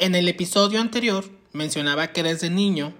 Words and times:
En 0.00 0.14
el 0.14 0.28
episodio 0.28 0.80
anterior 0.80 1.26
mencionaba 1.52 2.06
que 2.06 2.22
desde 2.22 2.48
niño 2.48 2.94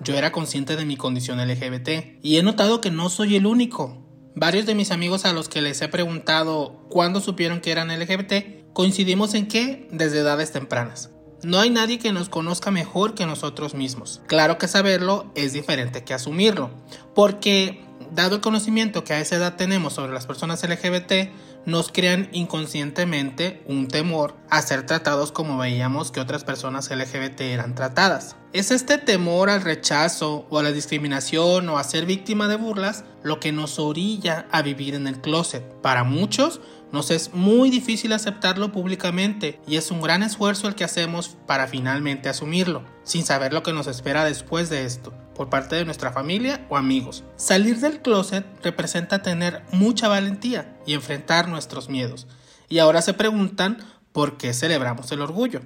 yo 0.00 0.14
era 0.14 0.32
consciente 0.32 0.74
de 0.76 0.86
mi 0.86 0.96
condición 0.96 1.38
LGBT 1.38 2.18
y 2.22 2.38
he 2.38 2.42
notado 2.42 2.80
que 2.80 2.90
no 2.90 3.10
soy 3.10 3.36
el 3.36 3.44
único. 3.44 4.02
Varios 4.34 4.64
de 4.64 4.74
mis 4.74 4.90
amigos 4.90 5.26
a 5.26 5.34
los 5.34 5.50
que 5.50 5.60
les 5.60 5.82
he 5.82 5.88
preguntado 5.88 6.86
cuándo 6.88 7.20
supieron 7.20 7.60
que 7.60 7.72
eran 7.72 7.90
LGBT 7.90 8.72
coincidimos 8.72 9.34
en 9.34 9.48
que 9.48 9.86
desde 9.92 10.20
edades 10.20 10.50
tempranas. 10.50 11.10
No 11.42 11.58
hay 11.60 11.68
nadie 11.68 11.98
que 11.98 12.12
nos 12.12 12.30
conozca 12.30 12.70
mejor 12.70 13.14
que 13.14 13.26
nosotros 13.26 13.74
mismos. 13.74 14.22
Claro 14.26 14.56
que 14.56 14.66
saberlo 14.66 15.30
es 15.34 15.52
diferente 15.52 16.04
que 16.04 16.14
asumirlo, 16.14 16.70
porque 17.14 17.84
dado 18.12 18.36
el 18.36 18.40
conocimiento 18.40 19.04
que 19.04 19.12
a 19.12 19.20
esa 19.20 19.36
edad 19.36 19.56
tenemos 19.56 19.92
sobre 19.92 20.14
las 20.14 20.26
personas 20.26 20.66
LGBT, 20.66 21.30
nos 21.66 21.90
crean 21.90 22.28
inconscientemente 22.32 23.62
un 23.66 23.88
temor 23.88 24.36
a 24.48 24.62
ser 24.62 24.86
tratados 24.86 25.32
como 25.32 25.58
veíamos 25.58 26.12
que 26.12 26.20
otras 26.20 26.44
personas 26.44 26.90
LGBT 26.90 27.40
eran 27.42 27.74
tratadas. 27.74 28.36
Es 28.52 28.70
este 28.70 28.96
temor 28.96 29.50
al 29.50 29.60
rechazo 29.60 30.46
o 30.48 30.58
a 30.58 30.62
la 30.62 30.72
discriminación 30.72 31.68
o 31.68 31.76
a 31.76 31.84
ser 31.84 32.06
víctima 32.06 32.48
de 32.48 32.56
burlas 32.56 33.04
lo 33.22 33.40
que 33.40 33.52
nos 33.52 33.78
orilla 33.78 34.46
a 34.50 34.62
vivir 34.62 34.94
en 34.94 35.08
el 35.08 35.20
closet. 35.20 35.62
Para 35.82 36.04
muchos, 36.04 36.60
nos 36.92 37.10
es 37.10 37.34
muy 37.34 37.68
difícil 37.68 38.12
aceptarlo 38.12 38.70
públicamente 38.70 39.60
y 39.66 39.76
es 39.76 39.90
un 39.90 40.00
gran 40.00 40.22
esfuerzo 40.22 40.68
el 40.68 40.76
que 40.76 40.84
hacemos 40.84 41.36
para 41.46 41.66
finalmente 41.66 42.28
asumirlo, 42.28 42.84
sin 43.02 43.24
saber 43.24 43.52
lo 43.52 43.62
que 43.62 43.72
nos 43.72 43.88
espera 43.88 44.24
después 44.24 44.70
de 44.70 44.84
esto, 44.84 45.12
por 45.36 45.50
parte 45.50 45.76
de 45.76 45.84
nuestra 45.84 46.12
familia 46.12 46.66
o 46.68 46.76
amigos. 46.76 47.24
Salir 47.36 47.78
del 47.78 48.00
closet 48.00 48.44
representa 48.62 49.22
tener 49.22 49.62
mucha 49.70 50.08
valentía 50.08 50.76
y 50.86 50.94
enfrentar 50.94 51.48
nuestros 51.48 51.88
miedos. 51.88 52.26
Y 52.68 52.78
ahora 52.78 53.02
se 53.02 53.14
preguntan 53.14 53.78
por 54.12 54.38
qué 54.38 54.54
celebramos 54.54 55.12
el 55.12 55.20
orgullo. 55.20 55.60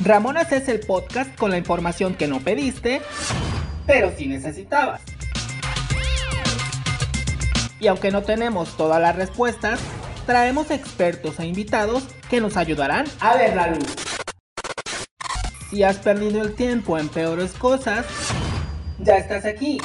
Ramonas 0.00 0.52
es 0.52 0.68
el 0.68 0.80
podcast 0.80 1.34
con 1.36 1.50
la 1.50 1.58
información 1.58 2.14
que 2.14 2.28
no 2.28 2.40
pediste, 2.40 3.02
pero 3.86 4.12
sí 4.16 4.26
necesitabas. 4.26 5.00
Y 7.80 7.88
aunque 7.88 8.10
no 8.10 8.22
tenemos 8.22 8.76
todas 8.76 9.00
las 9.00 9.16
respuestas, 9.16 9.80
traemos 10.26 10.70
expertos 10.70 11.38
e 11.40 11.46
invitados 11.46 12.04
que 12.28 12.40
nos 12.40 12.56
ayudarán 12.56 13.06
a 13.20 13.36
ver 13.36 13.56
la 13.56 13.68
luz. 13.68 14.05
Si 15.76 15.82
has 15.82 15.98
perdido 15.98 16.40
el 16.40 16.54
tiempo 16.54 16.96
en 16.98 17.10
peores 17.10 17.52
cosas, 17.52 18.06
ya 18.98 19.18
estás 19.18 19.44
aquí. 19.44 19.76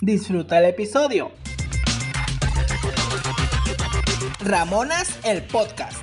Disfruta 0.00 0.58
el 0.58 0.64
episodio. 0.64 1.32
Ramonas 4.40 5.18
el 5.22 5.42
podcast. 5.42 6.02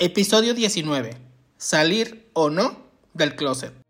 Episodio 0.00 0.54
19 0.54 1.14
salir 1.56 2.28
o 2.32 2.50
no 2.50 2.82
del 3.14 3.36
closet. 3.36 3.81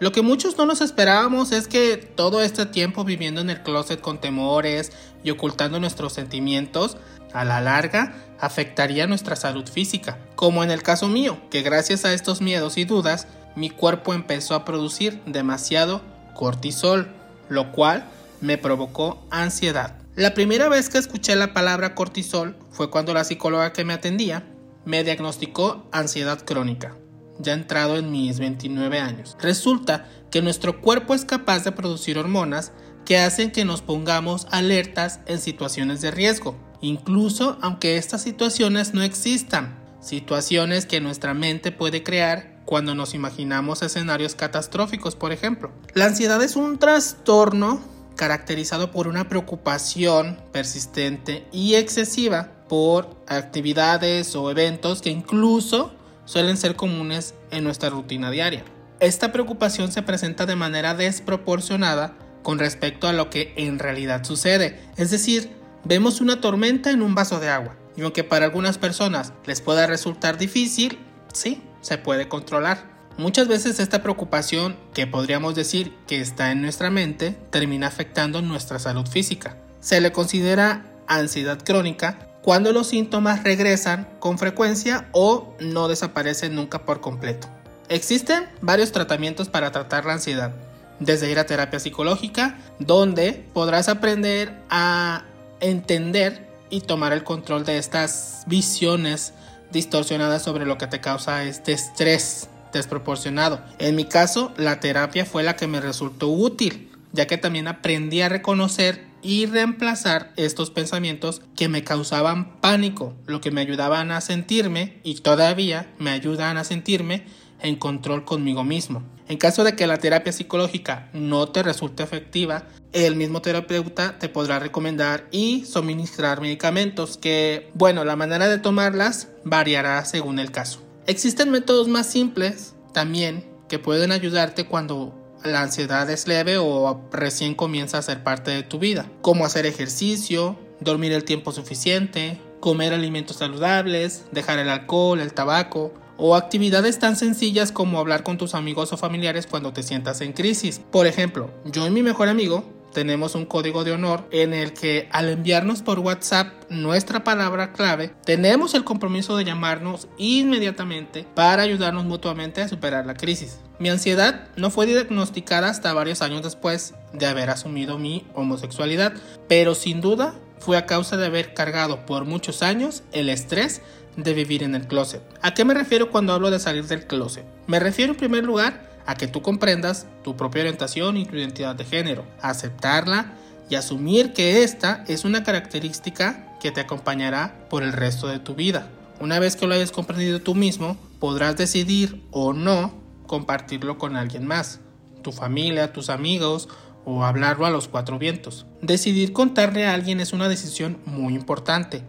Lo 0.00 0.12
que 0.12 0.22
muchos 0.22 0.56
no 0.56 0.64
nos 0.64 0.80
esperábamos 0.80 1.52
es 1.52 1.68
que 1.68 1.98
todo 1.98 2.40
este 2.40 2.64
tiempo 2.64 3.04
viviendo 3.04 3.42
en 3.42 3.50
el 3.50 3.62
closet 3.62 4.00
con 4.00 4.18
temores 4.18 4.92
y 5.22 5.30
ocultando 5.30 5.78
nuestros 5.78 6.14
sentimientos, 6.14 6.96
a 7.34 7.44
la 7.44 7.60
larga 7.60 8.14
afectaría 8.40 9.06
nuestra 9.06 9.36
salud 9.36 9.68
física, 9.68 10.18
como 10.36 10.64
en 10.64 10.70
el 10.70 10.82
caso 10.82 11.06
mío, 11.08 11.38
que 11.50 11.60
gracias 11.60 12.06
a 12.06 12.14
estos 12.14 12.40
miedos 12.40 12.78
y 12.78 12.84
dudas, 12.84 13.26
mi 13.54 13.68
cuerpo 13.68 14.14
empezó 14.14 14.54
a 14.54 14.64
producir 14.64 15.20
demasiado 15.26 16.00
cortisol, 16.34 17.08
lo 17.50 17.70
cual 17.70 18.08
me 18.40 18.56
provocó 18.56 19.22
ansiedad. 19.30 19.98
La 20.16 20.32
primera 20.32 20.70
vez 20.70 20.88
que 20.88 20.96
escuché 20.96 21.36
la 21.36 21.52
palabra 21.52 21.94
cortisol 21.94 22.56
fue 22.70 22.90
cuando 22.90 23.12
la 23.12 23.24
psicóloga 23.24 23.74
que 23.74 23.84
me 23.84 23.92
atendía 23.92 24.44
me 24.86 25.04
diagnosticó 25.04 25.86
ansiedad 25.92 26.42
crónica, 26.42 26.96
ya 27.42 27.52
entrado 27.52 27.96
en 27.96 28.10
mis 28.10 28.38
29 28.38 28.98
años. 28.98 29.36
Resulta 29.40 30.08
que 30.30 30.42
nuestro 30.42 30.80
cuerpo 30.80 31.14
es 31.14 31.24
capaz 31.24 31.64
de 31.64 31.72
producir 31.72 32.18
hormonas 32.18 32.72
que 33.04 33.18
hacen 33.18 33.50
que 33.50 33.64
nos 33.64 33.82
pongamos 33.82 34.46
alertas 34.50 35.20
en 35.26 35.40
situaciones 35.40 36.00
de 36.00 36.10
riesgo, 36.10 36.56
incluso 36.80 37.58
aunque 37.60 37.96
estas 37.96 38.22
situaciones 38.22 38.94
no 38.94 39.02
existan, 39.02 39.78
situaciones 40.00 40.86
que 40.86 41.00
nuestra 41.00 41.34
mente 41.34 41.72
puede 41.72 42.02
crear 42.02 42.60
cuando 42.64 42.94
nos 42.94 43.14
imaginamos 43.14 43.82
escenarios 43.82 44.34
catastróficos, 44.34 45.16
por 45.16 45.32
ejemplo. 45.32 45.72
La 45.94 46.06
ansiedad 46.06 46.42
es 46.42 46.56
un 46.56 46.78
trastorno 46.78 47.80
caracterizado 48.14 48.90
por 48.90 49.08
una 49.08 49.28
preocupación 49.28 50.38
persistente 50.52 51.46
y 51.52 51.74
excesiva 51.74 52.52
por 52.68 53.16
actividades 53.26 54.36
o 54.36 54.50
eventos 54.50 55.02
que 55.02 55.10
incluso 55.10 55.92
suelen 56.30 56.56
ser 56.56 56.76
comunes 56.76 57.34
en 57.50 57.64
nuestra 57.64 57.90
rutina 57.90 58.30
diaria. 58.30 58.62
Esta 59.00 59.32
preocupación 59.32 59.90
se 59.90 60.02
presenta 60.02 60.46
de 60.46 60.54
manera 60.54 60.94
desproporcionada 60.94 62.14
con 62.44 62.60
respecto 62.60 63.08
a 63.08 63.12
lo 63.12 63.30
que 63.30 63.52
en 63.56 63.80
realidad 63.80 64.22
sucede, 64.22 64.78
es 64.96 65.10
decir, 65.10 65.50
vemos 65.82 66.20
una 66.20 66.40
tormenta 66.40 66.92
en 66.92 67.02
un 67.02 67.16
vaso 67.16 67.40
de 67.40 67.48
agua, 67.48 67.74
y 67.96 68.02
aunque 68.02 68.22
para 68.22 68.44
algunas 68.44 68.78
personas 68.78 69.32
les 69.44 69.60
pueda 69.60 69.88
resultar 69.88 70.38
difícil, 70.38 71.00
sí, 71.32 71.64
se 71.80 71.98
puede 71.98 72.28
controlar. 72.28 72.88
Muchas 73.18 73.48
veces 73.48 73.80
esta 73.80 74.00
preocupación, 74.00 74.76
que 74.94 75.08
podríamos 75.08 75.56
decir 75.56 75.92
que 76.06 76.20
está 76.20 76.52
en 76.52 76.62
nuestra 76.62 76.90
mente, 76.90 77.36
termina 77.50 77.88
afectando 77.88 78.40
nuestra 78.40 78.78
salud 78.78 79.08
física. 79.08 79.56
Se 79.80 80.00
le 80.00 80.12
considera 80.12 80.86
ansiedad 81.08 81.58
crónica 81.64 82.29
cuando 82.42 82.72
los 82.72 82.88
síntomas 82.88 83.44
regresan 83.44 84.08
con 84.18 84.38
frecuencia 84.38 85.08
o 85.12 85.54
no 85.60 85.88
desaparecen 85.88 86.54
nunca 86.54 86.84
por 86.84 87.00
completo. 87.00 87.48
Existen 87.88 88.46
varios 88.60 88.92
tratamientos 88.92 89.48
para 89.48 89.72
tratar 89.72 90.04
la 90.04 90.14
ansiedad, 90.14 90.52
desde 91.00 91.30
ir 91.30 91.38
a 91.38 91.46
terapia 91.46 91.80
psicológica, 91.80 92.58
donde 92.78 93.44
podrás 93.52 93.88
aprender 93.88 94.54
a 94.70 95.24
entender 95.60 96.48
y 96.70 96.82
tomar 96.82 97.12
el 97.12 97.24
control 97.24 97.64
de 97.64 97.78
estas 97.78 98.44
visiones 98.46 99.34
distorsionadas 99.72 100.42
sobre 100.42 100.66
lo 100.66 100.78
que 100.78 100.86
te 100.86 101.00
causa 101.00 101.44
este 101.44 101.72
estrés 101.72 102.48
desproporcionado. 102.72 103.60
En 103.78 103.96
mi 103.96 104.04
caso, 104.04 104.52
la 104.56 104.80
terapia 104.80 105.26
fue 105.26 105.42
la 105.42 105.56
que 105.56 105.66
me 105.66 105.80
resultó 105.80 106.28
útil, 106.28 106.90
ya 107.12 107.26
que 107.26 107.38
también 107.38 107.68
aprendí 107.68 108.22
a 108.22 108.28
reconocer 108.28 109.09
y 109.22 109.46
reemplazar 109.46 110.32
estos 110.36 110.70
pensamientos 110.70 111.42
que 111.56 111.68
me 111.68 111.84
causaban 111.84 112.60
pánico, 112.60 113.14
lo 113.26 113.40
que 113.40 113.50
me 113.50 113.60
ayudaban 113.60 114.10
a 114.12 114.20
sentirme 114.20 115.00
y 115.02 115.16
todavía 115.16 115.92
me 115.98 116.10
ayudan 116.10 116.56
a 116.56 116.64
sentirme 116.64 117.24
en 117.60 117.76
control 117.76 118.24
conmigo 118.24 118.64
mismo. 118.64 119.02
En 119.28 119.38
caso 119.38 119.62
de 119.62 119.76
que 119.76 119.86
la 119.86 119.98
terapia 119.98 120.32
psicológica 120.32 121.08
no 121.12 121.46
te 121.48 121.62
resulte 121.62 122.02
efectiva, 122.02 122.66
el 122.92 123.14
mismo 123.14 123.40
terapeuta 123.40 124.18
te 124.18 124.28
podrá 124.28 124.58
recomendar 124.58 125.28
y 125.30 125.64
suministrar 125.64 126.40
medicamentos 126.40 127.16
que, 127.16 127.70
bueno, 127.74 128.04
la 128.04 128.16
manera 128.16 128.48
de 128.48 128.58
tomarlas 128.58 129.28
variará 129.44 130.04
según 130.04 130.40
el 130.40 130.50
caso. 130.50 130.82
Existen 131.06 131.50
métodos 131.50 131.86
más 131.86 132.06
simples 132.08 132.74
también 132.92 133.48
que 133.68 133.78
pueden 133.78 134.10
ayudarte 134.10 134.66
cuando 134.66 135.19
la 135.44 135.62
ansiedad 135.62 136.08
es 136.10 136.26
leve 136.26 136.58
o 136.58 137.08
recién 137.12 137.54
comienza 137.54 137.98
a 137.98 138.02
ser 138.02 138.22
parte 138.22 138.50
de 138.50 138.62
tu 138.62 138.78
vida, 138.78 139.06
como 139.22 139.44
hacer 139.44 139.66
ejercicio, 139.66 140.58
dormir 140.80 141.12
el 141.12 141.24
tiempo 141.24 141.52
suficiente, 141.52 142.40
comer 142.60 142.92
alimentos 142.92 143.36
saludables, 143.36 144.24
dejar 144.32 144.58
el 144.58 144.68
alcohol, 144.68 145.20
el 145.20 145.32
tabaco, 145.32 145.94
o 146.16 146.36
actividades 146.36 146.98
tan 146.98 147.16
sencillas 147.16 147.72
como 147.72 147.98
hablar 147.98 148.22
con 148.22 148.36
tus 148.36 148.54
amigos 148.54 148.92
o 148.92 148.98
familiares 148.98 149.46
cuando 149.46 149.72
te 149.72 149.82
sientas 149.82 150.20
en 150.20 150.34
crisis. 150.34 150.80
Por 150.90 151.06
ejemplo, 151.06 151.50
yo 151.64 151.86
y 151.86 151.90
mi 151.90 152.02
mejor 152.02 152.28
amigo 152.28 152.64
tenemos 152.92 153.34
un 153.34 153.46
código 153.46 153.84
de 153.84 153.92
honor 153.92 154.26
en 154.30 154.52
el 154.52 154.74
que 154.74 155.08
al 155.12 155.28
enviarnos 155.28 155.80
por 155.80 156.00
WhatsApp 156.00 156.48
nuestra 156.68 157.24
palabra 157.24 157.72
clave, 157.72 158.12
tenemos 158.24 158.74
el 158.74 158.84
compromiso 158.84 159.36
de 159.36 159.44
llamarnos 159.44 160.08
inmediatamente 160.18 161.24
para 161.34 161.62
ayudarnos 161.62 162.04
mutuamente 162.04 162.60
a 162.60 162.68
superar 162.68 163.06
la 163.06 163.14
crisis. 163.14 163.60
Mi 163.80 163.88
ansiedad 163.88 164.42
no 164.56 164.68
fue 164.68 164.84
diagnosticada 164.84 165.70
hasta 165.70 165.94
varios 165.94 166.20
años 166.20 166.42
después 166.42 166.92
de 167.14 167.24
haber 167.24 167.48
asumido 167.48 167.96
mi 167.96 168.26
homosexualidad, 168.34 169.14
pero 169.48 169.74
sin 169.74 170.02
duda 170.02 170.34
fue 170.58 170.76
a 170.76 170.84
causa 170.84 171.16
de 171.16 171.24
haber 171.24 171.54
cargado 171.54 172.04
por 172.04 172.26
muchos 172.26 172.62
años 172.62 173.04
el 173.12 173.30
estrés 173.30 173.80
de 174.18 174.34
vivir 174.34 174.62
en 174.62 174.74
el 174.74 174.86
closet. 174.86 175.22
¿A 175.40 175.54
qué 175.54 175.64
me 175.64 175.72
refiero 175.72 176.10
cuando 176.10 176.34
hablo 176.34 176.50
de 176.50 176.58
salir 176.58 176.84
del 176.88 177.06
closet? 177.06 177.46
Me 177.66 177.80
refiero 177.80 178.12
en 178.12 178.18
primer 178.18 178.44
lugar 178.44 179.00
a 179.06 179.14
que 179.14 179.28
tú 179.28 179.40
comprendas 179.40 180.06
tu 180.22 180.36
propia 180.36 180.60
orientación 180.60 181.16
y 181.16 181.24
tu 181.24 181.36
identidad 181.36 181.74
de 181.74 181.86
género, 181.86 182.26
aceptarla 182.42 183.32
y 183.70 183.76
asumir 183.76 184.34
que 184.34 184.62
esta 184.62 185.04
es 185.08 185.24
una 185.24 185.42
característica 185.42 186.54
que 186.60 186.70
te 186.70 186.82
acompañará 186.82 187.66
por 187.70 187.82
el 187.82 187.94
resto 187.94 188.28
de 188.28 188.40
tu 188.40 188.54
vida. 188.54 188.90
Una 189.20 189.38
vez 189.38 189.56
que 189.56 189.66
lo 189.66 189.72
hayas 189.72 189.90
comprendido 189.90 190.38
tú 190.40 190.54
mismo, 190.54 190.98
podrás 191.18 191.56
decidir 191.56 192.22
o 192.30 192.52
no 192.52 193.00
compartirlo 193.30 193.96
con 193.96 194.16
alguien 194.16 194.44
más. 194.44 194.80
tu 195.22 195.30
familia, 195.30 195.92
tus 195.92 196.10
amigos 196.10 196.68
o 197.04 197.22
hablarlo 197.22 197.64
a 197.64 197.70
los 197.70 197.86
cuatro 197.86 198.18
vientos. 198.18 198.66
Decidir 198.82 199.32
contarle 199.32 199.86
a 199.86 199.94
alguien 199.94 200.18
es 200.18 200.32
una 200.32 200.48
decisión 200.48 200.98
muy 201.04 201.34
importante. 201.34 202.02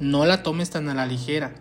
No 0.00 0.26
la 0.26 0.42
tomes 0.42 0.68
tan 0.68 0.90
a 0.90 0.94
la 0.94 1.06
ligera. 1.06 1.54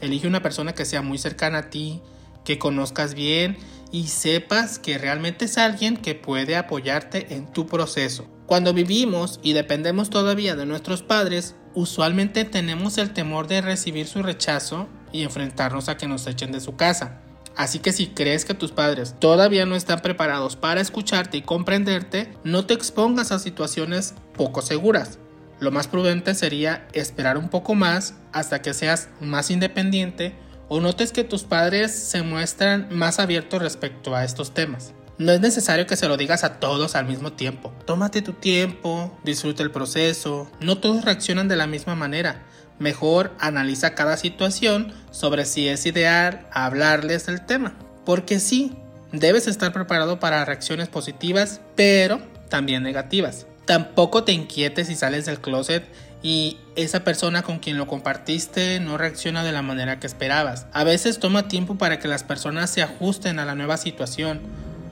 Elige 0.00 0.26
una 0.26 0.40
persona 0.40 0.72
que 0.72 0.86
sea 0.86 1.02
muy 1.02 1.18
cercana 1.18 1.58
a 1.58 1.68
ti, 1.68 2.00
que 2.46 2.58
conozcas 2.58 3.12
bien 3.12 3.58
y 3.90 4.06
sepas 4.06 4.78
que 4.78 4.96
realmente 4.96 5.44
es 5.44 5.58
alguien 5.58 5.98
que 5.98 6.14
puede 6.14 6.56
apoyarte 6.56 7.34
en 7.34 7.52
tu 7.52 7.66
proceso. 7.66 8.26
Cuando 8.46 8.72
vivimos 8.72 9.38
y 9.42 9.52
dependemos 9.52 10.08
todavía 10.08 10.56
de 10.56 10.64
nuestros 10.64 11.02
padres, 11.02 11.56
usualmente 11.74 12.46
tenemos 12.46 12.96
el 12.96 13.12
temor 13.12 13.48
de 13.48 13.60
recibir 13.60 14.06
su 14.06 14.22
rechazo 14.22 14.88
y 15.12 15.24
enfrentarnos 15.24 15.90
a 15.90 15.98
que 15.98 16.08
nos 16.08 16.26
echen 16.26 16.52
de 16.52 16.60
su 16.60 16.76
casa. 16.76 17.20
Así 17.56 17.78
que 17.78 17.92
si 17.92 18.08
crees 18.08 18.44
que 18.44 18.54
tus 18.54 18.72
padres 18.72 19.14
todavía 19.18 19.66
no 19.66 19.76
están 19.76 20.00
preparados 20.00 20.56
para 20.56 20.80
escucharte 20.80 21.36
y 21.36 21.42
comprenderte, 21.42 22.32
no 22.44 22.66
te 22.66 22.74
expongas 22.74 23.32
a 23.32 23.38
situaciones 23.38 24.14
poco 24.34 24.62
seguras. 24.62 25.18
Lo 25.60 25.70
más 25.70 25.86
prudente 25.86 26.34
sería 26.34 26.88
esperar 26.92 27.38
un 27.38 27.48
poco 27.48 27.74
más 27.74 28.14
hasta 28.32 28.62
que 28.62 28.74
seas 28.74 29.10
más 29.20 29.50
independiente 29.50 30.34
o 30.68 30.80
notes 30.80 31.12
que 31.12 31.24
tus 31.24 31.44
padres 31.44 31.92
se 31.94 32.22
muestran 32.22 32.88
más 32.90 33.18
abiertos 33.18 33.60
respecto 33.60 34.16
a 34.16 34.24
estos 34.24 34.54
temas. 34.54 34.94
No 35.18 35.30
es 35.30 35.40
necesario 35.40 35.86
que 35.86 35.96
se 35.96 36.08
lo 36.08 36.16
digas 36.16 36.42
a 36.42 36.58
todos 36.58 36.96
al 36.96 37.06
mismo 37.06 37.34
tiempo. 37.34 37.72
Tómate 37.84 38.22
tu 38.22 38.32
tiempo, 38.32 39.16
disfruta 39.22 39.62
el 39.62 39.70
proceso. 39.70 40.50
No 40.60 40.78
todos 40.78 41.04
reaccionan 41.04 41.46
de 41.46 41.56
la 41.56 41.66
misma 41.66 41.94
manera. 41.94 42.42
Mejor 42.82 43.30
analiza 43.38 43.94
cada 43.94 44.16
situación 44.16 44.92
sobre 45.12 45.44
si 45.44 45.68
es 45.68 45.86
ideal 45.86 46.48
hablarles 46.50 47.26
del 47.26 47.46
tema. 47.46 47.74
Porque 48.04 48.40
sí, 48.40 48.72
debes 49.12 49.46
estar 49.46 49.72
preparado 49.72 50.18
para 50.18 50.44
reacciones 50.44 50.88
positivas, 50.88 51.60
pero 51.76 52.20
también 52.48 52.82
negativas. 52.82 53.46
Tampoco 53.66 54.24
te 54.24 54.32
inquietes 54.32 54.88
si 54.88 54.96
sales 54.96 55.26
del 55.26 55.38
closet 55.38 55.84
y 56.24 56.58
esa 56.74 57.04
persona 57.04 57.42
con 57.42 57.60
quien 57.60 57.78
lo 57.78 57.86
compartiste 57.86 58.80
no 58.80 58.98
reacciona 58.98 59.44
de 59.44 59.52
la 59.52 59.62
manera 59.62 60.00
que 60.00 60.08
esperabas. 60.08 60.66
A 60.72 60.82
veces 60.82 61.20
toma 61.20 61.46
tiempo 61.46 61.76
para 61.76 62.00
que 62.00 62.08
las 62.08 62.24
personas 62.24 62.68
se 62.70 62.82
ajusten 62.82 63.38
a 63.38 63.44
la 63.44 63.54
nueva 63.54 63.76
situación. 63.76 64.40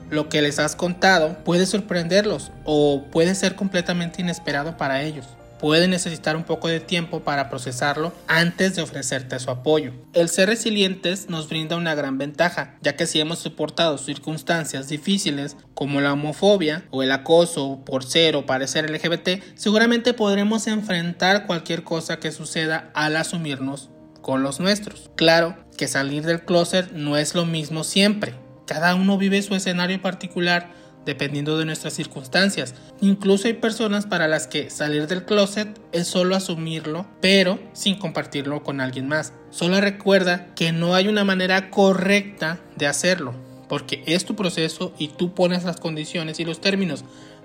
Lo 0.09 0.29
que 0.29 0.41
les 0.41 0.59
has 0.59 0.77
contado 0.77 1.43
puede 1.43 1.65
sorprenderlos 1.65 2.53
o 2.63 3.03
puede 3.11 3.35
ser 3.35 3.55
completamente 3.55 4.21
inesperado 4.21 4.77
para 4.77 5.03
ellos 5.03 5.27
puede 5.61 5.87
necesitar 5.87 6.35
un 6.35 6.43
poco 6.43 6.67
de 6.67 6.79
tiempo 6.79 7.21
para 7.21 7.49
procesarlo 7.49 8.11
antes 8.27 8.75
de 8.75 8.81
ofrecerte 8.81 9.39
su 9.39 9.51
apoyo. 9.51 9.93
El 10.13 10.27
ser 10.27 10.49
resilientes 10.49 11.29
nos 11.29 11.47
brinda 11.47 11.77
una 11.77 11.93
gran 11.93 12.17
ventaja, 12.17 12.75
ya 12.81 12.95
que 12.95 13.05
si 13.05 13.19
hemos 13.19 13.39
soportado 13.39 13.99
circunstancias 13.99 14.89
difíciles 14.89 15.55
como 15.75 16.01
la 16.01 16.13
homofobia 16.13 16.83
o 16.89 17.03
el 17.03 17.11
acoso 17.11 17.81
por 17.85 18.03
ser 18.03 18.35
o 18.35 18.47
parecer 18.47 18.89
LGBT, 18.89 19.43
seguramente 19.53 20.13
podremos 20.13 20.65
enfrentar 20.65 21.45
cualquier 21.45 21.83
cosa 21.83 22.17
que 22.17 22.31
suceda 22.31 22.89
al 22.95 23.15
asumirnos 23.15 23.91
con 24.21 24.41
los 24.41 24.59
nuestros. 24.59 25.11
Claro 25.15 25.55
que 25.77 25.87
salir 25.87 26.25
del 26.25 26.43
closet 26.43 26.91
no 26.91 27.17
es 27.17 27.35
lo 27.35 27.45
mismo 27.45 27.83
siempre. 27.83 28.33
Cada 28.65 28.95
uno 28.95 29.17
vive 29.17 29.41
su 29.43 29.53
escenario 29.53 30.01
particular 30.01 30.71
dependiendo 31.05 31.57
de 31.57 31.65
nuestras 31.65 31.93
circunstancias. 31.93 32.75
Incluso 33.01 33.47
hay 33.47 33.53
personas 33.53 34.05
para 34.05 34.27
las 34.27 34.47
que 34.47 34.69
salir 34.69 35.07
del 35.07 35.25
closet 35.25 35.79
es 35.91 36.07
solo 36.07 36.35
asumirlo, 36.35 37.07
pero 37.21 37.59
sin 37.73 37.97
compartirlo 37.97 38.63
con 38.63 38.81
alguien 38.81 39.07
más. 39.07 39.33
Solo 39.49 39.81
recuerda 39.81 40.53
que 40.55 40.71
no 40.71 40.95
hay 40.95 41.07
una 41.07 41.23
manera 41.23 41.69
correcta 41.69 42.59
de 42.75 42.87
hacerlo, 42.87 43.33
porque 43.67 44.03
es 44.05 44.25
tu 44.25 44.35
proceso 44.35 44.93
y 44.97 45.09
tú 45.09 45.33
pones 45.33 45.63
las 45.63 45.77
condiciones 45.77 46.39
y 46.39 46.45
los 46.45 46.61
términos 46.61 47.03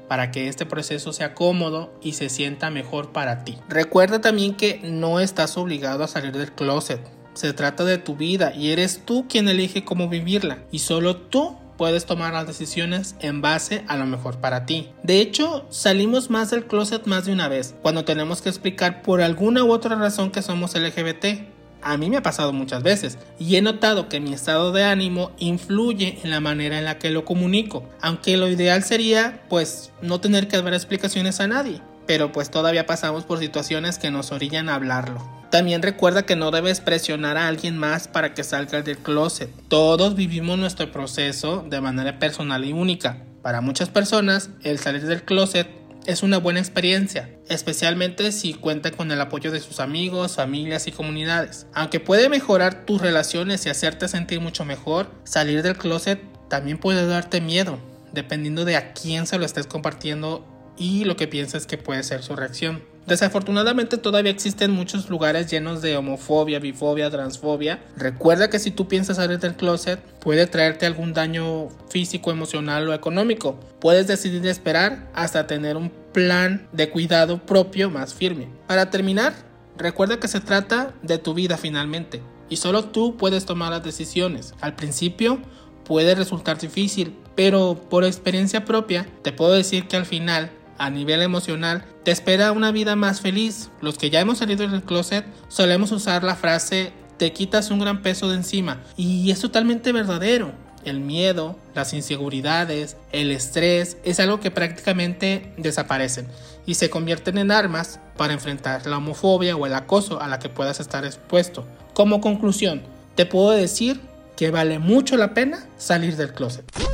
para 0.08 0.30
que 0.30 0.48
este 0.48 0.66
proceso 0.66 1.12
sea 1.12 1.34
cómodo 1.34 1.92
y 2.02 2.12
se 2.12 2.28
sienta 2.28 2.70
mejor 2.70 3.12
para 3.12 3.44
ti. 3.44 3.58
Recuerda 3.68 4.20
también 4.20 4.54
que 4.54 4.80
no 4.84 5.20
estás 5.20 5.56
obligado 5.56 6.04
a 6.04 6.08
salir 6.08 6.32
del 6.32 6.52
closet. 6.52 7.00
Se 7.34 7.52
trata 7.52 7.84
de 7.84 7.98
tu 7.98 8.16
vida 8.16 8.54
y 8.54 8.70
eres 8.70 9.02
tú 9.04 9.26
quien 9.28 9.48
elige 9.48 9.84
cómo 9.84 10.08
vivirla 10.08 10.58
y 10.70 10.78
solo 10.78 11.16
tú 11.16 11.56
puedes 11.76 12.06
tomar 12.06 12.32
las 12.32 12.46
decisiones 12.46 13.16
en 13.20 13.40
base 13.40 13.84
a 13.88 13.96
lo 13.96 14.06
mejor 14.06 14.38
para 14.38 14.66
ti. 14.66 14.90
De 15.02 15.20
hecho, 15.20 15.66
salimos 15.70 16.30
más 16.30 16.50
del 16.50 16.66
closet 16.66 17.06
más 17.06 17.26
de 17.26 17.32
una 17.32 17.48
vez, 17.48 17.74
cuando 17.82 18.04
tenemos 18.04 18.42
que 18.42 18.48
explicar 18.48 19.02
por 19.02 19.20
alguna 19.20 19.64
u 19.64 19.72
otra 19.72 19.96
razón 19.96 20.30
que 20.30 20.42
somos 20.42 20.74
LGBT. 20.74 21.54
A 21.82 21.96
mí 21.96 22.10
me 22.10 22.16
ha 22.16 22.22
pasado 22.22 22.52
muchas 22.52 22.82
veces 22.82 23.18
y 23.38 23.56
he 23.56 23.62
notado 23.62 24.08
que 24.08 24.18
mi 24.18 24.32
estado 24.32 24.72
de 24.72 24.84
ánimo 24.84 25.30
influye 25.38 26.18
en 26.24 26.30
la 26.30 26.40
manera 26.40 26.78
en 26.78 26.84
la 26.84 26.98
que 26.98 27.10
lo 27.10 27.24
comunico, 27.24 27.88
aunque 28.00 28.36
lo 28.36 28.48
ideal 28.48 28.82
sería 28.82 29.44
pues 29.48 29.92
no 30.02 30.20
tener 30.20 30.48
que 30.48 30.60
dar 30.60 30.74
explicaciones 30.74 31.38
a 31.38 31.46
nadie, 31.46 31.80
pero 32.06 32.32
pues 32.32 32.50
todavía 32.50 32.86
pasamos 32.86 33.24
por 33.24 33.38
situaciones 33.38 33.98
que 33.98 34.10
nos 34.10 34.32
orillan 34.32 34.68
a 34.68 34.74
hablarlo. 34.74 35.36
También 35.50 35.82
recuerda 35.82 36.24
que 36.24 36.36
no 36.36 36.50
debes 36.50 36.80
presionar 36.80 37.36
a 37.36 37.48
alguien 37.48 37.78
más 37.78 38.08
para 38.08 38.34
que 38.34 38.44
salga 38.44 38.82
del 38.82 38.98
closet. 38.98 39.50
Todos 39.68 40.14
vivimos 40.14 40.58
nuestro 40.58 40.90
proceso 40.90 41.64
de 41.68 41.80
manera 41.80 42.18
personal 42.18 42.64
y 42.64 42.72
única. 42.72 43.22
Para 43.42 43.60
muchas 43.60 43.88
personas, 43.88 44.50
el 44.62 44.78
salir 44.78 45.06
del 45.06 45.22
closet 45.22 45.68
es 46.06 46.22
una 46.22 46.38
buena 46.38 46.60
experiencia, 46.60 47.30
especialmente 47.48 48.30
si 48.32 48.54
cuenta 48.54 48.90
con 48.92 49.10
el 49.10 49.20
apoyo 49.20 49.50
de 49.50 49.60
sus 49.60 49.80
amigos, 49.80 50.36
familias 50.36 50.86
y 50.86 50.92
comunidades. 50.92 51.66
Aunque 51.74 52.00
puede 52.00 52.28
mejorar 52.28 52.84
tus 52.86 53.00
relaciones 53.00 53.66
y 53.66 53.70
hacerte 53.70 54.08
sentir 54.08 54.40
mucho 54.40 54.64
mejor, 54.64 55.10
salir 55.24 55.62
del 55.62 55.76
closet 55.76 56.20
también 56.48 56.78
puede 56.78 57.06
darte 57.06 57.40
miedo, 57.40 57.78
dependiendo 58.12 58.64
de 58.64 58.76
a 58.76 58.92
quién 58.92 59.26
se 59.26 59.38
lo 59.38 59.44
estés 59.44 59.66
compartiendo 59.66 60.46
y 60.76 61.04
lo 61.04 61.16
que 61.16 61.28
pienses 61.28 61.66
que 61.66 61.78
puede 61.78 62.02
ser 62.02 62.22
su 62.22 62.36
reacción. 62.36 62.82
Desafortunadamente 63.06 63.98
todavía 63.98 64.32
existen 64.32 64.72
muchos 64.72 65.08
lugares 65.08 65.48
llenos 65.48 65.80
de 65.80 65.96
homofobia, 65.96 66.58
bifobia, 66.58 67.08
transfobia. 67.08 67.78
Recuerda 67.96 68.50
que 68.50 68.58
si 68.58 68.72
tú 68.72 68.88
piensas 68.88 69.18
salir 69.18 69.38
del 69.38 69.54
closet 69.54 70.00
puede 70.18 70.48
traerte 70.48 70.86
algún 70.86 71.14
daño 71.14 71.68
físico, 71.88 72.32
emocional 72.32 72.88
o 72.88 72.94
económico. 72.94 73.60
Puedes 73.80 74.08
decidir 74.08 74.44
esperar 74.48 75.08
hasta 75.14 75.46
tener 75.46 75.76
un 75.76 75.90
plan 76.12 76.66
de 76.72 76.90
cuidado 76.90 77.38
propio 77.38 77.90
más 77.90 78.12
firme. 78.12 78.48
Para 78.66 78.90
terminar, 78.90 79.34
recuerda 79.78 80.18
que 80.18 80.26
se 80.26 80.40
trata 80.40 80.92
de 81.02 81.18
tu 81.18 81.32
vida 81.32 81.56
finalmente 81.56 82.20
y 82.48 82.56
solo 82.56 82.86
tú 82.86 83.16
puedes 83.16 83.46
tomar 83.46 83.70
las 83.70 83.84
decisiones. 83.84 84.54
Al 84.60 84.74
principio 84.74 85.38
puede 85.84 86.16
resultar 86.16 86.58
difícil, 86.58 87.14
pero 87.36 87.80
por 87.88 88.02
experiencia 88.04 88.64
propia 88.64 89.06
te 89.22 89.30
puedo 89.30 89.52
decir 89.52 89.86
que 89.86 89.96
al 89.96 90.06
final 90.06 90.50
a 90.78 90.90
nivel 90.90 91.22
emocional, 91.22 91.84
te 92.04 92.10
espera 92.10 92.52
una 92.52 92.72
vida 92.72 92.96
más 92.96 93.20
feliz. 93.20 93.70
Los 93.80 93.98
que 93.98 94.10
ya 94.10 94.20
hemos 94.20 94.38
salido 94.38 94.66
del 94.66 94.82
closet 94.82 95.24
solemos 95.48 95.92
usar 95.92 96.24
la 96.24 96.36
frase 96.36 96.92
te 97.16 97.32
quitas 97.32 97.70
un 97.70 97.78
gran 97.78 98.02
peso 98.02 98.28
de 98.28 98.36
encima 98.36 98.82
y 98.96 99.30
es 99.30 99.40
totalmente 99.40 99.92
verdadero. 99.92 100.52
El 100.84 101.00
miedo, 101.00 101.58
las 101.74 101.92
inseguridades, 101.94 102.96
el 103.10 103.32
estrés 103.32 103.96
es 104.04 104.20
algo 104.20 104.38
que 104.38 104.52
prácticamente 104.52 105.52
desaparecen 105.56 106.28
y 106.64 106.74
se 106.74 106.90
convierten 106.90 107.38
en 107.38 107.50
armas 107.50 107.98
para 108.16 108.34
enfrentar 108.34 108.86
la 108.86 108.98
homofobia 108.98 109.56
o 109.56 109.66
el 109.66 109.74
acoso 109.74 110.20
a 110.20 110.28
la 110.28 110.38
que 110.38 110.48
puedas 110.48 110.78
estar 110.78 111.04
expuesto. 111.04 111.66
Como 111.92 112.20
conclusión, 112.20 112.82
te 113.16 113.26
puedo 113.26 113.50
decir 113.50 114.00
que 114.36 114.50
vale 114.50 114.78
mucho 114.78 115.16
la 115.16 115.34
pena 115.34 115.66
salir 115.76 116.16
del 116.16 116.32
closet. 116.32 116.85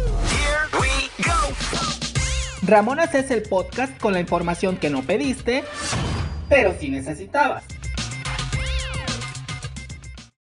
Ramonas 2.64 3.12
es 3.16 3.32
el 3.32 3.42
podcast 3.42 3.98
con 3.98 4.12
la 4.12 4.20
información 4.20 4.76
que 4.76 4.88
no 4.88 5.02
pediste, 5.02 5.64
pero 6.48 6.72
sí 6.78 6.90
necesitabas. 6.90 7.64